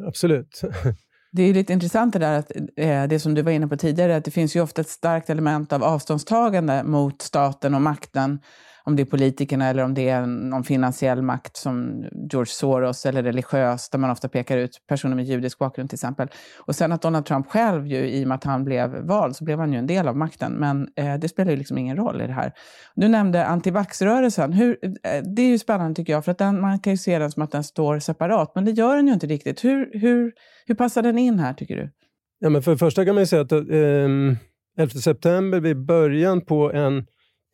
absolut. 0.07 0.61
Det 1.33 1.43
är 1.43 1.55
lite 1.55 1.73
intressant 1.73 2.13
det 2.13 2.19
där, 2.19 2.39
att, 2.39 2.53
eh, 2.77 3.05
det 3.05 3.21
som 3.21 3.35
du 3.35 3.43
var 3.43 3.53
inne 3.53 3.69
på 3.69 3.77
tidigare, 3.77 4.17
att 4.17 4.25
det 4.25 4.31
finns 4.31 4.57
ju 4.57 4.61
ofta 4.61 4.81
ett 4.81 4.89
starkt 4.89 5.31
element 5.31 5.73
av 5.73 5.85
avståndstagande 5.85 6.83
mot 6.85 7.23
staten 7.23 7.75
och 7.75 7.83
makten 7.83 8.41
om 8.85 8.97
det 8.97 9.03
är 9.03 9.05
politikerna 9.05 9.69
eller 9.69 9.85
om 9.85 9.95
det 9.95 10.09
är 10.09 10.27
någon 10.27 10.65
finansiell 10.65 11.23
makt 11.23 11.57
som 11.57 12.05
George 12.33 12.51
Soros 12.51 13.07
eller 13.07 13.23
religiös, 13.23 13.91
där 13.91 13.99
man 13.99 14.11
ofta 14.11 14.29
pekar 14.29 14.57
ut 14.57 14.71
personer 14.89 15.17
med 15.17 15.25
judisk 15.25 15.59
bakgrund 15.59 15.91
till 15.91 15.97
exempel. 15.97 16.29
Och 16.59 16.75
sen 16.75 16.93
att 16.93 17.03
Donald 17.03 17.27
Trump 17.27 17.47
själv, 17.47 17.87
ju, 17.87 18.11
i 18.11 18.25
och 18.25 18.29
med 18.29 18.35
att 18.35 18.45
han 18.45 18.65
blev 18.65 18.91
vald, 18.91 19.37
så 19.37 19.45
blev 19.45 19.59
han 19.59 19.73
ju 19.73 19.79
en 19.79 19.87
del 19.87 20.09
av 20.09 20.17
makten. 20.17 20.53
Men 20.53 20.89
eh, 20.97 21.15
det 21.15 21.29
spelar 21.29 21.51
ju 21.51 21.57
liksom 21.57 21.79
ingen 21.79 21.97
roll 21.97 22.23
i 22.23 22.27
det 22.27 22.33
här. 22.33 22.53
Du 22.95 23.09
nämnde 23.09 23.47
antivaxrörelsen. 23.47 24.53
Hur, 24.53 24.79
eh, 24.83 25.23
det 25.37 25.43
är 25.43 25.49
ju 25.49 25.59
spännande 25.59 25.95
tycker 25.95 26.13
jag, 26.13 26.25
för 26.25 26.33
att 26.33 26.39
den, 26.39 26.61
man 26.61 26.79
kan 26.79 26.93
ju 26.93 26.97
se 26.97 27.19
den 27.19 27.31
som 27.31 27.43
att 27.43 27.53
den 27.53 27.65
står 27.65 27.99
separat, 27.99 28.53
men 28.55 28.65
det 28.65 28.71
gör 28.71 28.97
den 28.97 29.07
ju 29.07 29.13
inte 29.13 29.27
riktigt. 29.27 29.65
Hur, 29.65 29.91
hur, 29.93 30.33
hur 30.67 30.75
passar 30.75 31.03
den 31.03 31.19
in 31.19 31.39
här, 31.39 31.55
tycker 31.55 31.77
du? 31.77 31.91
Ja, 32.39 32.49
men 32.51 32.63
för 32.63 32.71
det 32.71 32.79
första 32.79 33.05
kan 33.05 33.15
man 33.15 33.27
säga 33.27 33.43
att 33.43 33.53
eh, 33.53 33.59
ehm, 33.59 34.37
11 34.79 34.91
september 34.91 35.61
vid 35.61 35.87
början 35.87 36.41
på 36.41 36.73
en 36.73 37.07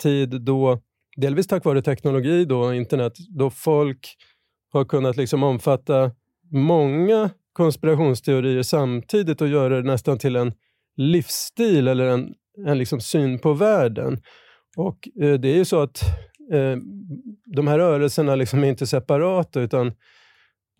tid 0.03 0.43
då 0.43 0.81
delvis 1.17 1.47
tack 1.47 1.65
vare 1.65 1.83
teknologi, 1.83 2.45
då, 2.45 2.75
internet, 2.75 3.13
då 3.29 3.51
folk 3.51 4.17
har 4.73 4.85
kunnat 4.85 5.17
liksom 5.17 5.43
omfatta 5.43 6.11
många 6.53 7.31
konspirationsteorier 7.53 8.63
samtidigt 8.63 9.41
och 9.41 9.49
göra 9.49 9.77
det 9.77 9.87
nästan 9.87 10.19
till 10.19 10.37
en 10.37 10.53
livsstil 10.97 11.89
eller 11.89 12.07
en, 12.07 12.35
en 12.67 12.79
liksom 12.79 13.01
syn 13.01 13.39
på 13.39 13.53
världen. 13.53 14.21
Och 14.77 15.09
eh, 15.23 15.35
det 15.35 15.49
är 15.49 15.57
ju 15.57 15.65
så 15.65 15.81
att 15.81 16.03
eh, 16.53 16.77
de 17.57 17.67
här 17.67 17.79
rörelserna 17.79 18.35
liksom 18.35 18.65
är 18.65 18.69
inte 18.69 18.87
separata 18.87 19.61
utan 19.61 19.93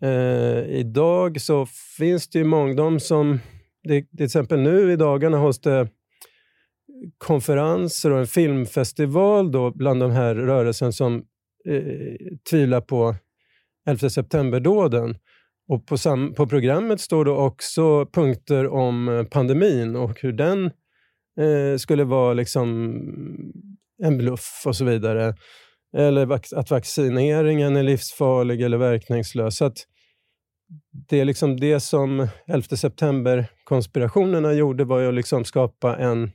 eh, 0.01 0.59
idag 0.69 1.41
så 1.41 1.65
finns 1.97 2.29
det 2.29 2.39
ju 2.39 2.45
många, 2.45 2.73
de 2.73 2.99
som, 2.99 3.39
det, 3.83 4.01
till 4.17 4.25
exempel 4.25 4.59
nu 4.59 4.91
i 4.91 4.95
dagarna 4.95 5.37
hålls 5.37 5.59
det 5.59 5.87
konferenser 7.17 8.11
och 8.11 8.19
en 8.19 8.27
filmfestival 8.27 9.51
då 9.51 9.71
bland 9.71 9.99
de 9.99 10.11
här 10.11 10.35
rörelsen 10.35 10.93
som 10.93 11.15
eh, 11.69 12.15
tvivlar 12.49 12.81
på 12.81 13.15
11 13.87 14.09
september-dåden. 14.09 15.15
Och 15.69 15.85
på, 15.85 15.97
sam- 15.97 16.33
på 16.33 16.47
programmet 16.47 17.01
står 17.01 17.25
det 17.25 17.31
också 17.31 18.05
punkter 18.05 18.67
om 18.67 19.09
eh, 19.09 19.23
pandemin 19.23 19.95
och 19.95 20.21
hur 20.21 20.33
den 20.33 20.65
eh, 21.39 21.77
skulle 21.77 22.03
vara 22.03 22.33
liksom 22.33 22.93
en 24.03 24.17
bluff 24.17 24.63
och 24.65 24.75
så 24.75 24.85
vidare. 24.85 25.35
Eller 25.97 26.31
att 26.59 26.71
vaccineringen 26.71 27.75
är 27.75 27.83
livsfarlig 27.83 28.61
eller 28.61 28.77
verkningslös. 28.77 29.57
Så 29.57 29.65
att 29.65 29.77
det 31.09 31.19
är 31.19 31.25
liksom 31.25 31.59
det 31.59 31.79
som 31.79 32.27
11 32.47 32.63
september-konspirationerna 32.75 34.53
gjorde 34.53 34.83
var 34.83 34.99
ju 34.99 35.07
att 35.07 35.13
liksom 35.13 35.45
skapa 35.45 35.97
en 35.97 36.31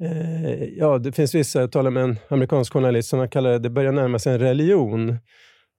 Eh, 0.00 0.64
ja, 0.64 0.98
det 0.98 1.12
finns 1.12 1.34
vissa, 1.34 1.60
jag 1.60 1.72
talade 1.72 1.90
med 1.90 2.02
en 2.02 2.16
amerikansk 2.28 2.72
journalist 2.72 3.08
som 3.08 3.28
kallar 3.28 3.50
det, 3.50 3.58
det 3.58 3.70
börjar 3.70 3.92
närma 3.92 4.18
sig 4.18 4.32
en 4.32 4.38
religion. 4.38 5.08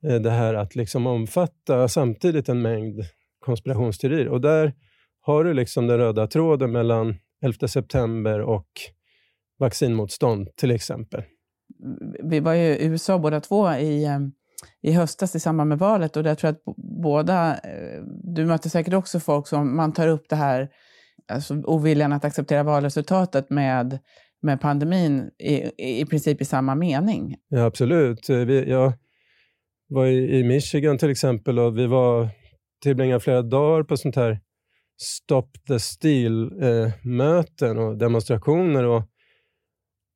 Eh, 0.04 0.16
det 0.16 0.32
här 0.32 0.54
att 0.54 0.75
liksom 0.75 1.08
omfatta 1.08 1.88
samtidigt 1.88 2.50
en 2.50 2.62
mängd 2.62 3.01
konspirationsteorier. 3.40 4.28
Och 4.28 4.42
där 4.42 4.74
har 5.22 5.44
du 5.44 5.54
liksom 5.54 5.88
den 5.88 5.98
röda 5.98 6.28
tråden 6.28 6.72
mellan 6.72 7.16
11 7.44 7.68
september 7.68 8.42
och 8.42 8.68
vaccinmotstånd 9.60 10.56
till 10.56 10.72
exempel. 10.72 11.24
Vi 12.24 12.40
var 12.40 12.54
ju 12.54 12.78
i 12.78 12.86
USA 12.86 13.20
båda 13.20 13.40
två 13.40 13.74
i, 13.74 14.06
ehm, 14.06 14.32
i 14.82 14.92
höstas 14.92 15.36
i 15.36 15.40
samband 15.40 15.70
med 15.70 15.80
valet 15.80 16.18
och 16.18 16.24
där 16.24 16.36
tror 16.36 16.48
jag 16.48 16.56
att 16.56 16.75
båda, 17.04 17.54
eh, 17.54 18.04
du 18.24 18.46
möter 18.46 18.70
säkert 18.70 18.94
också 18.94 19.20
folk 19.20 19.48
som 19.48 19.75
man 19.75 19.94
tar 19.94 20.08
upp 20.08 20.25
det 20.30 20.36
här 20.36 20.70
alltså 21.28 21.54
oviljan 21.54 22.13
att 22.13 22.25
acceptera 22.25 22.63
valresultatet 22.63 23.50
med, 23.50 24.00
med 24.42 24.62
pandemin 24.62 25.30
i, 25.40 25.72
i 26.01 26.06
princip 26.06 26.42
i 26.42 26.46
samma 26.46 26.75
mening. 26.75 27.36
Ja, 27.50 27.66
absolut. 27.66 28.30
Eh, 28.30 28.38
vi, 28.38 28.70
jag 28.70 28.94
var 29.88 30.06
i, 30.06 30.40
i 30.40 30.44
Michigan 30.44 30.98
till 30.98 31.10
exempel 31.10 31.60
och 31.60 31.78
vi 31.78 31.88
var 31.88 32.30
tillbringade 32.84 33.20
flera 33.20 33.42
dagar 33.42 33.84
på 33.84 33.98
sånt 33.98 34.16
här 34.16 34.40
Stop 35.01 35.48
the 35.68 35.80
Steal-möten 35.80 37.78
eh, 37.78 37.84
och 37.84 37.98
demonstrationer. 37.98 38.84
Och, 38.84 39.04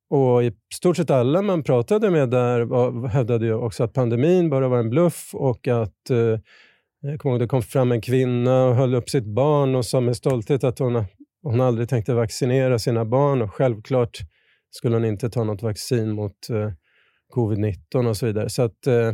och 0.09 0.43
i 0.43 0.51
stort 0.73 0.97
sett 0.97 1.09
alla 1.09 1.41
man 1.41 1.63
pratade 1.63 2.11
med 2.11 2.29
där 2.29 2.61
var, 2.61 3.07
hävdade 3.07 3.45
ju 3.45 3.53
också 3.53 3.83
att 3.83 3.93
pandemin 3.93 4.49
bara 4.49 4.67
var 4.67 4.79
en 4.79 4.89
bluff 4.89 5.29
och 5.33 5.67
att 5.67 6.09
eh, 6.09 6.39
jag 7.05 7.19
kommer 7.19 7.33
ihåg 7.33 7.41
det 7.41 7.47
kom 7.47 7.61
fram 7.61 7.91
en 7.91 8.01
kvinna 8.01 8.65
och 8.65 8.75
höll 8.75 8.95
upp 8.95 9.09
sitt 9.09 9.25
barn 9.25 9.75
och 9.75 9.85
sa 9.85 10.01
med 10.01 10.17
stolthet 10.17 10.63
att 10.63 10.79
hon, 10.79 11.05
hon 11.43 11.61
aldrig 11.61 11.89
tänkte 11.89 12.13
vaccinera 12.13 12.79
sina 12.79 13.05
barn 13.05 13.41
och 13.41 13.53
självklart 13.53 14.19
skulle 14.71 14.95
hon 14.95 15.05
inte 15.05 15.29
ta 15.29 15.43
något 15.43 15.61
vaccin 15.61 16.11
mot 16.11 16.49
eh, 16.49 16.71
covid-19 17.35 18.09
och 18.09 18.17
så 18.17 18.25
vidare. 18.25 18.49
Så 18.49 18.61
att, 18.61 18.87
eh, 18.87 19.13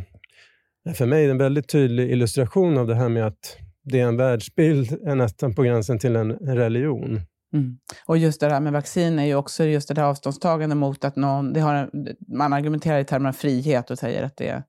för 0.94 1.06
mig 1.06 1.24
är 1.24 1.28
det 1.28 1.32
en 1.32 1.38
väldigt 1.38 1.70
tydlig 1.70 2.12
illustration 2.12 2.78
av 2.78 2.88
det 2.88 2.96
här 2.96 3.10
med 3.10 3.28
att 3.28 3.58
det 3.84 4.00
är 4.00 4.08
en 4.08 4.18
världsbild 4.18 4.92
är 5.08 5.16
nästan 5.16 5.56
på 5.56 5.64
gränsen 5.64 6.00
till 6.00 6.16
en 6.16 6.32
religion. 6.32 7.22
Mm. 7.54 7.78
Och 8.06 8.18
just 8.18 8.40
det 8.40 8.50
här 8.50 8.60
med 8.60 8.74
vaccin 8.74 9.20
är 9.20 9.26
ju 9.26 9.36
också 9.36 9.64
just 9.64 9.88
det 9.88 10.02
här 10.02 10.08
avståndstagande 10.08 10.76
mot 10.76 11.06
att 11.06 11.16
någon... 11.16 11.54
Det 11.54 11.60
har, 11.60 11.90
man 12.38 12.54
argumenterar 12.54 13.00
i 13.00 13.06
termer 13.06 13.30
av 13.30 13.34
frihet 13.34 13.92
och 13.92 14.00
säger 14.00 14.24
att 14.24 14.38
det 14.38 14.64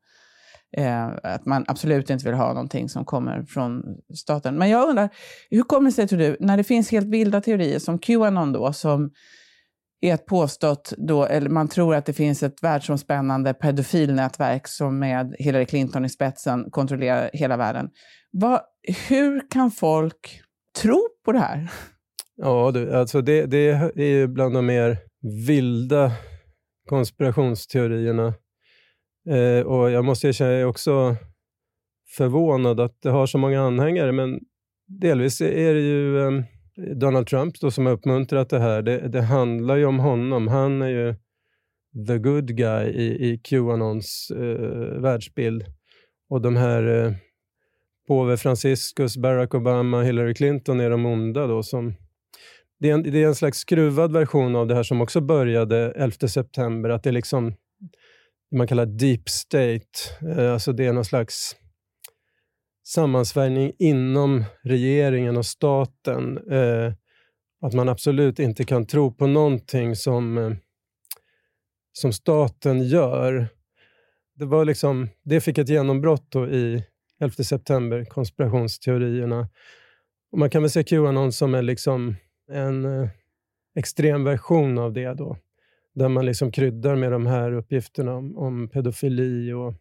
Eh, 0.76 1.08
att 1.22 1.46
man 1.46 1.64
absolut 1.68 2.10
inte 2.10 2.24
vill 2.24 2.34
ha 2.34 2.48
någonting 2.48 2.88
som 2.88 3.04
kommer 3.04 3.42
från 3.42 3.82
staten. 4.14 4.58
Men 4.58 4.70
jag 4.70 4.88
undrar, 4.88 5.08
hur 5.50 5.62
kommer 5.62 5.90
det 5.90 5.94
sig, 5.94 6.08
tror 6.08 6.18
du, 6.18 6.36
när 6.40 6.56
det 6.56 6.64
finns 6.64 6.90
helt 6.90 7.06
vilda 7.06 7.40
teorier 7.40 7.78
som 7.78 7.98
Qanon 7.98 8.52
då, 8.52 8.72
som 8.72 9.10
är 10.00 10.14
ett 10.14 10.26
påstått, 10.26 10.92
då, 10.96 11.24
eller 11.24 11.50
man 11.50 11.68
tror 11.68 11.94
att 11.94 12.06
det 12.06 12.12
finns 12.12 12.42
ett 12.42 12.62
världsomspännande 12.62 13.54
pedofilnätverk 13.54 14.68
som 14.68 14.98
med 14.98 15.36
Hillary 15.38 15.66
Clinton 15.66 16.04
i 16.04 16.08
spetsen 16.08 16.70
kontrollerar 16.70 17.30
hela 17.32 17.56
världen. 17.56 17.90
Va, 18.32 18.60
hur 19.08 19.50
kan 19.50 19.70
folk 19.70 20.40
tro 20.82 21.08
på 21.24 21.32
det 21.32 21.38
här? 21.38 21.70
Ja, 22.36 22.70
du, 22.74 22.96
alltså 22.96 23.20
det, 23.20 23.46
det 23.46 23.70
är 23.94 24.02
ju 24.02 24.28
bland 24.28 24.54
de 24.54 24.66
mer 24.66 24.98
vilda 25.46 26.12
konspirationsteorierna 26.88 28.34
Eh, 29.30 29.66
och 29.66 29.90
jag 29.90 30.04
måste 30.04 30.28
erkänna, 30.28 30.50
jag 30.50 30.60
är 30.60 30.66
också 30.66 31.16
förvånad 32.16 32.80
att 32.80 33.02
det 33.02 33.10
har 33.10 33.26
så 33.26 33.38
många 33.38 33.62
anhängare, 33.62 34.12
men 34.12 34.40
delvis 34.86 35.40
är 35.40 35.74
det 35.74 35.80
ju 35.80 36.18
eh, 36.18 36.44
Donald 36.96 37.26
Trump 37.26 37.60
då, 37.60 37.70
som 37.70 37.86
har 37.86 37.92
uppmuntrat 37.92 38.50
det 38.50 38.58
här, 38.58 38.82
det, 38.82 39.08
det, 39.08 39.22
handlar 39.22 39.76
ju 39.76 39.84
om 39.84 39.98
honom. 39.98 40.48
Han 40.48 40.82
är 40.82 40.88
ju 40.88 41.14
the 42.06 42.18
good 42.18 42.56
guy 42.56 42.88
i, 42.88 43.32
i 43.32 43.38
Qanons 43.38 44.30
eh, 44.30 45.00
världsbild. 45.00 45.64
Och 46.28 46.40
de 46.40 46.56
här 46.56 47.04
eh, 47.04 47.12
påve 48.08 48.36
Franciscus, 48.36 49.16
Barack 49.16 49.54
Obama, 49.54 50.02
Hillary 50.02 50.34
Clinton 50.34 50.80
är 50.80 50.90
de 50.90 51.06
onda 51.06 51.46
då 51.46 51.62
som 51.62 51.94
det 52.78 52.90
är, 52.90 52.94
en, 52.94 53.02
det 53.02 53.22
är 53.22 53.26
en 53.26 53.34
slags 53.34 53.58
skruvad 53.58 54.12
version 54.12 54.56
av 54.56 54.66
det 54.66 54.74
här 54.74 54.82
som 54.82 55.00
också 55.00 55.20
började 55.20 55.92
11 55.96 56.28
september, 56.28 56.90
att 56.90 57.02
det 57.02 57.12
liksom 57.12 57.54
man 58.52 58.66
kallar 58.66 58.86
deep 58.86 59.28
state. 59.28 59.86
Eh, 60.36 60.52
alltså 60.52 60.72
det 60.72 60.86
är 60.86 60.92
någon 60.92 61.04
slags 61.04 61.56
sammansvärjning 62.86 63.72
inom 63.78 64.44
regeringen 64.62 65.36
och 65.36 65.46
staten. 65.46 66.50
Eh, 66.50 66.92
att 67.60 67.74
man 67.74 67.88
absolut 67.88 68.38
inte 68.38 68.64
kan 68.64 68.86
tro 68.86 69.14
på 69.14 69.26
någonting 69.26 69.96
som, 69.96 70.38
eh, 70.38 70.52
som 71.92 72.12
staten 72.12 72.82
gör. 72.82 73.48
Det, 74.34 74.44
var 74.44 74.64
liksom, 74.64 75.08
det 75.24 75.40
fick 75.40 75.58
ett 75.58 75.68
genombrott 75.68 76.34
i 76.34 76.84
11 77.20 77.44
september, 77.44 78.04
konspirationsteorierna. 78.04 79.48
Och 80.32 80.38
man 80.38 80.50
kan 80.50 80.62
väl 80.62 80.70
se 80.70 80.84
Qanon 80.84 81.32
som 81.32 81.54
är 81.54 81.62
liksom 81.62 82.16
en 82.52 83.08
extrem 83.76 84.24
version 84.24 84.78
av 84.78 84.92
det. 84.92 85.14
då 85.14 85.36
där 85.94 86.08
man 86.08 86.26
liksom 86.26 86.52
kryddar 86.52 86.96
med 86.96 87.12
de 87.12 87.26
här 87.26 87.52
uppgifterna 87.52 88.14
om, 88.14 88.36
om 88.36 88.68
pedofili 88.68 89.52
och, 89.52 89.74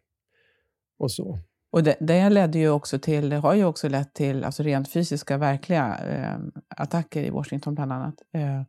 och 0.98 1.10
så. 1.10 1.38
Och 1.72 1.82
det, 1.82 1.96
det 2.00 2.30
ledde 2.30 2.58
ju 2.58 2.70
också 2.70 2.98
till, 2.98 3.28
det 3.28 3.36
har 3.36 3.54
ju 3.54 3.64
också 3.64 3.88
lett 3.88 4.14
till 4.14 4.44
alltså 4.44 4.62
rent 4.62 4.92
fysiska, 4.92 5.38
verkliga 5.38 5.98
eh, 6.08 6.38
attacker 6.76 7.22
i 7.22 7.30
Washington 7.30 7.74
bland 7.74 7.92
annat. 7.92 8.14
Eh, 8.34 8.62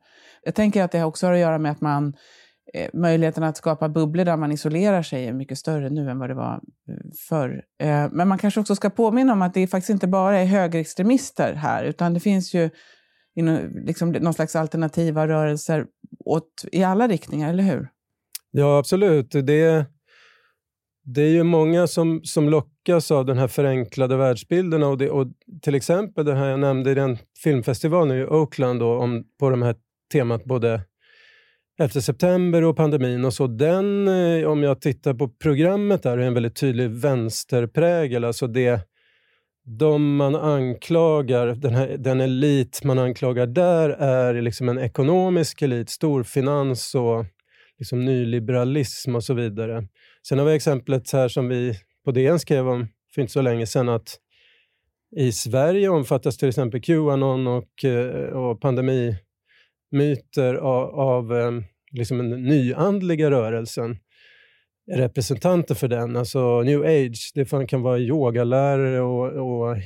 jag 0.44 0.56
tänker 0.56 0.84
att 0.84 0.92
det 0.92 1.04
också 1.04 1.28
har 1.28 1.34
att 1.34 1.40
göra 1.40 1.58
med 1.58 1.72
att 1.72 1.82
man 1.82 2.14
eh, 2.74 2.90
möjligheten 2.94 3.44
att 3.44 3.58
skapa 3.58 3.90
bubblor 3.90 4.26
där 4.26 4.38
man 4.38 4.52
isolerar 4.52 5.02
sig 5.02 5.28
är 5.28 5.34
mycket 5.34 5.58
större 5.58 5.90
nu 5.90 6.10
än 6.10 6.20
vad 6.20 6.30
det 6.30 6.34
var 6.34 6.54
eh, 6.90 7.12
förr. 7.30 7.64
Eh, 7.80 8.08
men 8.12 8.28
man 8.28 8.38
kanske 8.38 8.60
också 8.60 8.76
ska 8.76 8.90
påminna 8.90 9.34
om 9.34 9.42
att 9.42 9.54
det 9.54 9.68
faktiskt 9.68 9.90
inte 9.90 10.08
bara 10.08 10.40
är 10.40 10.46
högerextremister 10.46 11.54
här, 11.54 11.84
utan 11.84 12.14
det 12.14 12.20
finns 12.20 12.54
ju 12.54 12.70
liksom, 13.86 14.12
någon 14.12 14.34
slags 14.34 14.56
alternativa 14.56 15.28
rörelser 15.28 15.86
åt, 16.26 16.66
i 16.72 16.84
alla 16.84 17.08
riktningar, 17.08 17.50
eller 17.50 17.64
hur? 17.64 17.88
Ja, 18.52 18.78
absolut. 18.78 19.32
Det, 19.32 19.86
det 21.04 21.22
är 21.22 21.30
ju 21.30 21.44
många 21.44 21.88
som, 21.88 22.22
som 22.24 22.50
lockas 22.50 23.12
av 23.12 23.26
den 23.26 23.38
här 23.38 23.48
förenklade 23.48 24.18
världsbilden. 24.18 24.84
Och, 24.84 24.98
det, 24.98 25.10
och 25.10 25.28
till 25.62 25.76
exempel 25.76 26.26
det 26.26 26.36
här 26.36 26.50
jag 26.50 26.60
nämnde 26.60 26.92
i 26.92 26.94
den 26.94 27.18
filmfestivalen 27.44 28.18
i 28.18 28.26
Oakland 28.26 28.80
då, 28.80 28.98
om, 28.98 29.24
på 29.40 29.50
de 29.50 29.62
här 29.62 29.76
temat 30.12 30.46
både 30.46 30.82
11 31.80 32.02
september 32.02 32.64
och 32.64 32.76
pandemin 32.76 33.26
och 33.26 33.34
så. 33.34 33.48
Den, 33.48 34.08
eh, 34.08 34.48
om 34.48 34.64
jag 34.64 34.82
tittar 34.82 35.14
på 35.14 35.28
programmet 35.28 36.04
där, 36.04 36.18
är 36.18 36.22
en 36.22 36.34
väldigt 36.34 36.56
tydlig 36.56 36.90
vänsterprägel. 36.90 38.24
Alltså 38.24 38.48
det, 38.48 38.88
de 39.66 40.16
man 40.16 40.36
anklagar, 40.36 41.48
den, 41.48 41.76
här, 41.76 41.98
den 41.98 42.22
elit 42.22 42.84
man 42.84 43.00
anklagar 43.00 43.48
där 43.48 43.90
är 43.90 44.42
liksom 44.42 44.70
en 44.70 44.78
ekonomisk 44.78 45.62
elit, 45.62 45.90
storfinans 45.90 46.96
och 46.96 47.26
liksom 47.80 48.06
nyliberalism 48.06 49.16
och 49.16 49.24
så 49.24 49.34
vidare. 49.34 49.88
Sen 50.28 50.40
har 50.40 50.46
vi 50.46 50.56
exemplet 50.56 51.12
här 51.12 51.28
som 51.28 51.48
vi 51.48 51.80
på 52.06 52.12
DN 52.12 52.40
skrev 52.40 52.70
om 52.70 52.88
för 53.14 53.22
inte 53.22 53.34
så 53.34 53.42
länge 53.42 53.66
sedan 53.66 53.90
att 53.90 54.20
i 55.16 55.32
Sverige 55.32 55.90
omfattas 55.90 56.38
till 56.38 56.50
exempel 56.50 56.82
Qanon 56.82 57.48
och, 57.48 57.86
eh, 57.86 58.30
och 58.30 58.62
pandemimyter 58.62 60.56
av, 60.56 61.00
av 61.00 61.34
liksom 61.92 62.18
den 62.18 62.44
nyandliga 62.44 63.32
rörelsen 63.32 63.98
representanter 64.92 65.76
för 65.76 65.88
den, 65.88 66.18
alltså 66.18 66.62
new 66.62 66.82
age. 66.82 67.32
Det 67.34 67.68
kan 67.68 67.82
vara 67.82 68.00
yogalärare 68.00 69.02
och, 69.02 69.28
och 69.28 69.78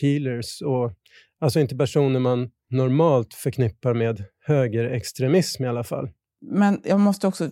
healers. 0.00 0.62
Och, 0.62 0.92
alltså 1.40 1.60
inte 1.60 1.76
personer 1.76 2.20
man 2.20 2.50
normalt 2.70 3.34
förknippar 3.34 3.94
med 3.94 4.24
högerextremism 4.46 5.64
i 5.64 5.68
alla 5.68 5.84
fall. 5.84 6.08
Men 6.40 6.80
jag 6.84 7.00
måste 7.00 7.26
också, 7.26 7.50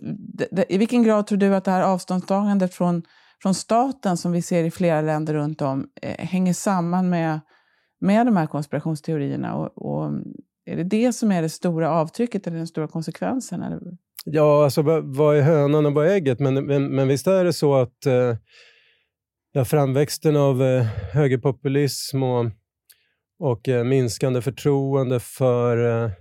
i 0.69 0.77
vilken 0.77 1.03
grad 1.03 1.27
tror 1.27 1.37
du 1.37 1.55
att 1.55 1.65
det 1.65 1.71
här 1.71 1.81
avståndstagandet 1.81 2.73
från, 2.73 3.03
från 3.41 3.53
staten 3.53 4.17
som 4.17 4.31
vi 4.31 4.41
ser 4.41 4.63
i 4.63 4.71
flera 4.71 5.01
länder 5.01 5.33
runt 5.33 5.61
om 5.61 5.87
eh, 6.01 6.25
hänger 6.25 6.53
samman 6.53 7.09
med, 7.09 7.39
med 8.01 8.25
de 8.25 8.37
här 8.37 8.47
konspirationsteorierna? 8.47 9.55
Och, 9.55 9.77
och, 9.77 10.11
är 10.65 10.75
det 10.75 10.83
det 10.83 11.13
som 11.13 11.31
är 11.31 11.41
det 11.41 11.49
stora 11.49 11.91
avtrycket 11.91 12.47
eller 12.47 12.57
den 12.57 12.67
stora 12.67 12.87
konsekvensen? 12.87 13.63
Eller? 13.63 13.79
Ja, 14.27 14.63
alltså 14.63 14.81
vad 15.01 15.37
är 15.37 15.41
hönan 15.41 15.85
och 15.85 15.93
vad 15.93 16.07
är 16.07 16.11
ägget? 16.11 16.39
Men, 16.39 16.65
men, 16.65 16.95
men 16.95 17.07
visst 17.07 17.27
är 17.27 17.43
det 17.43 17.53
så 17.53 17.75
att 17.75 18.05
eh, 18.05 18.35
ja, 19.51 19.65
framväxten 19.65 20.35
av 20.35 20.63
eh, 20.63 20.83
högerpopulism 21.13 22.23
och, 22.23 22.45
och 23.39 23.69
eh, 23.69 23.83
minskande 23.83 24.41
förtroende 24.41 25.19
för 25.19 26.03
eh, 26.05 26.11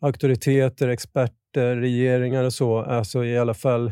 auktoriteter, 0.00 0.88
experter, 0.88 1.76
regeringar 1.76 2.44
och 2.44 2.52
så, 2.52 2.78
alltså 2.78 3.24
i 3.24 3.38
alla 3.38 3.54
fall 3.54 3.86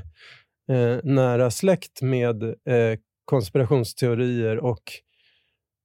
eh, 0.70 0.96
nära 1.04 1.50
släkt 1.50 2.02
med 2.02 2.42
eh, 2.42 2.98
konspirationsteorier 3.24 4.58
och 4.58 4.82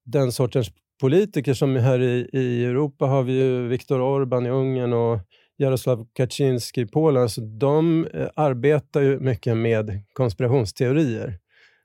den 0.06 0.32
sortens 0.32 0.72
politiker 1.02 1.54
som 1.54 1.76
här 1.76 2.02
i, 2.02 2.30
i 2.34 2.66
Europa 2.66 3.06
har 3.06 3.24
vi 3.24 3.34
ju 3.34 3.68
Viktor 3.68 4.00
Orbán 4.00 4.48
i 4.48 4.50
Ungern 4.50 4.94
och 4.94 5.20
Jarosław 5.58 6.06
Kaczynski 6.14 6.82
i 6.82 6.88
Polen, 6.88 7.30
så 7.30 7.42
de 7.42 8.08
eh, 8.14 8.30
arbetar 8.36 9.02
ju 9.02 9.20
mycket 9.20 9.58
med 9.58 10.04
konspirationsteorier. 10.14 11.40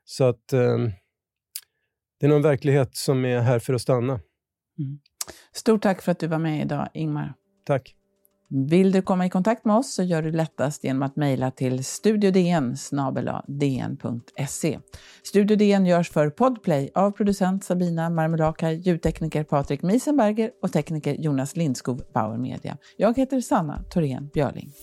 Så 0.05 0.23
att 0.23 0.53
eh, 0.53 0.77
det 2.19 2.25
är 2.25 2.27
nog 2.27 2.35
en 2.35 2.43
verklighet 2.43 2.95
som 2.95 3.25
är 3.25 3.39
här 3.39 3.59
för 3.59 3.73
att 3.73 3.81
stanna. 3.81 4.13
Mm. 4.79 4.99
Stort 5.51 5.81
tack 5.81 6.01
för 6.01 6.11
att 6.11 6.19
du 6.19 6.27
var 6.27 6.39
med 6.39 6.61
idag, 6.61 6.89
Ingmar. 6.93 7.33
Tack. 7.65 7.95
Vill 8.51 8.91
du 8.91 9.01
komma 9.01 9.25
i 9.25 9.29
kontakt 9.29 9.65
med 9.65 9.75
oss 9.75 9.93
så 9.93 10.03
gör 10.03 10.21
du 10.21 10.31
lättast 10.31 10.83
genom 10.83 11.03
att 11.03 11.15
mejla 11.15 11.51
till 11.51 11.85
studiodn 11.85 12.75
dn.se. 13.47 14.79
Studio 15.23 15.57
DN 15.57 15.85
görs 15.85 16.09
för 16.09 16.29
Podplay 16.29 16.91
av 16.95 17.11
producent 17.11 17.63
Sabina 17.63 18.09
Marmelaka, 18.09 18.71
ljudtekniker 18.71 19.43
Patrik 19.43 19.81
Miesenberger 19.81 20.51
och 20.61 20.71
tekniker 20.71 21.13
Jonas 21.13 21.55
Lindskog, 21.55 22.01
Bauer 22.13 22.37
Media. 22.37 22.77
Jag 22.97 23.17
heter 23.17 23.41
Sanna 23.41 23.83
Thorén 23.83 24.29
Björling. 24.33 24.73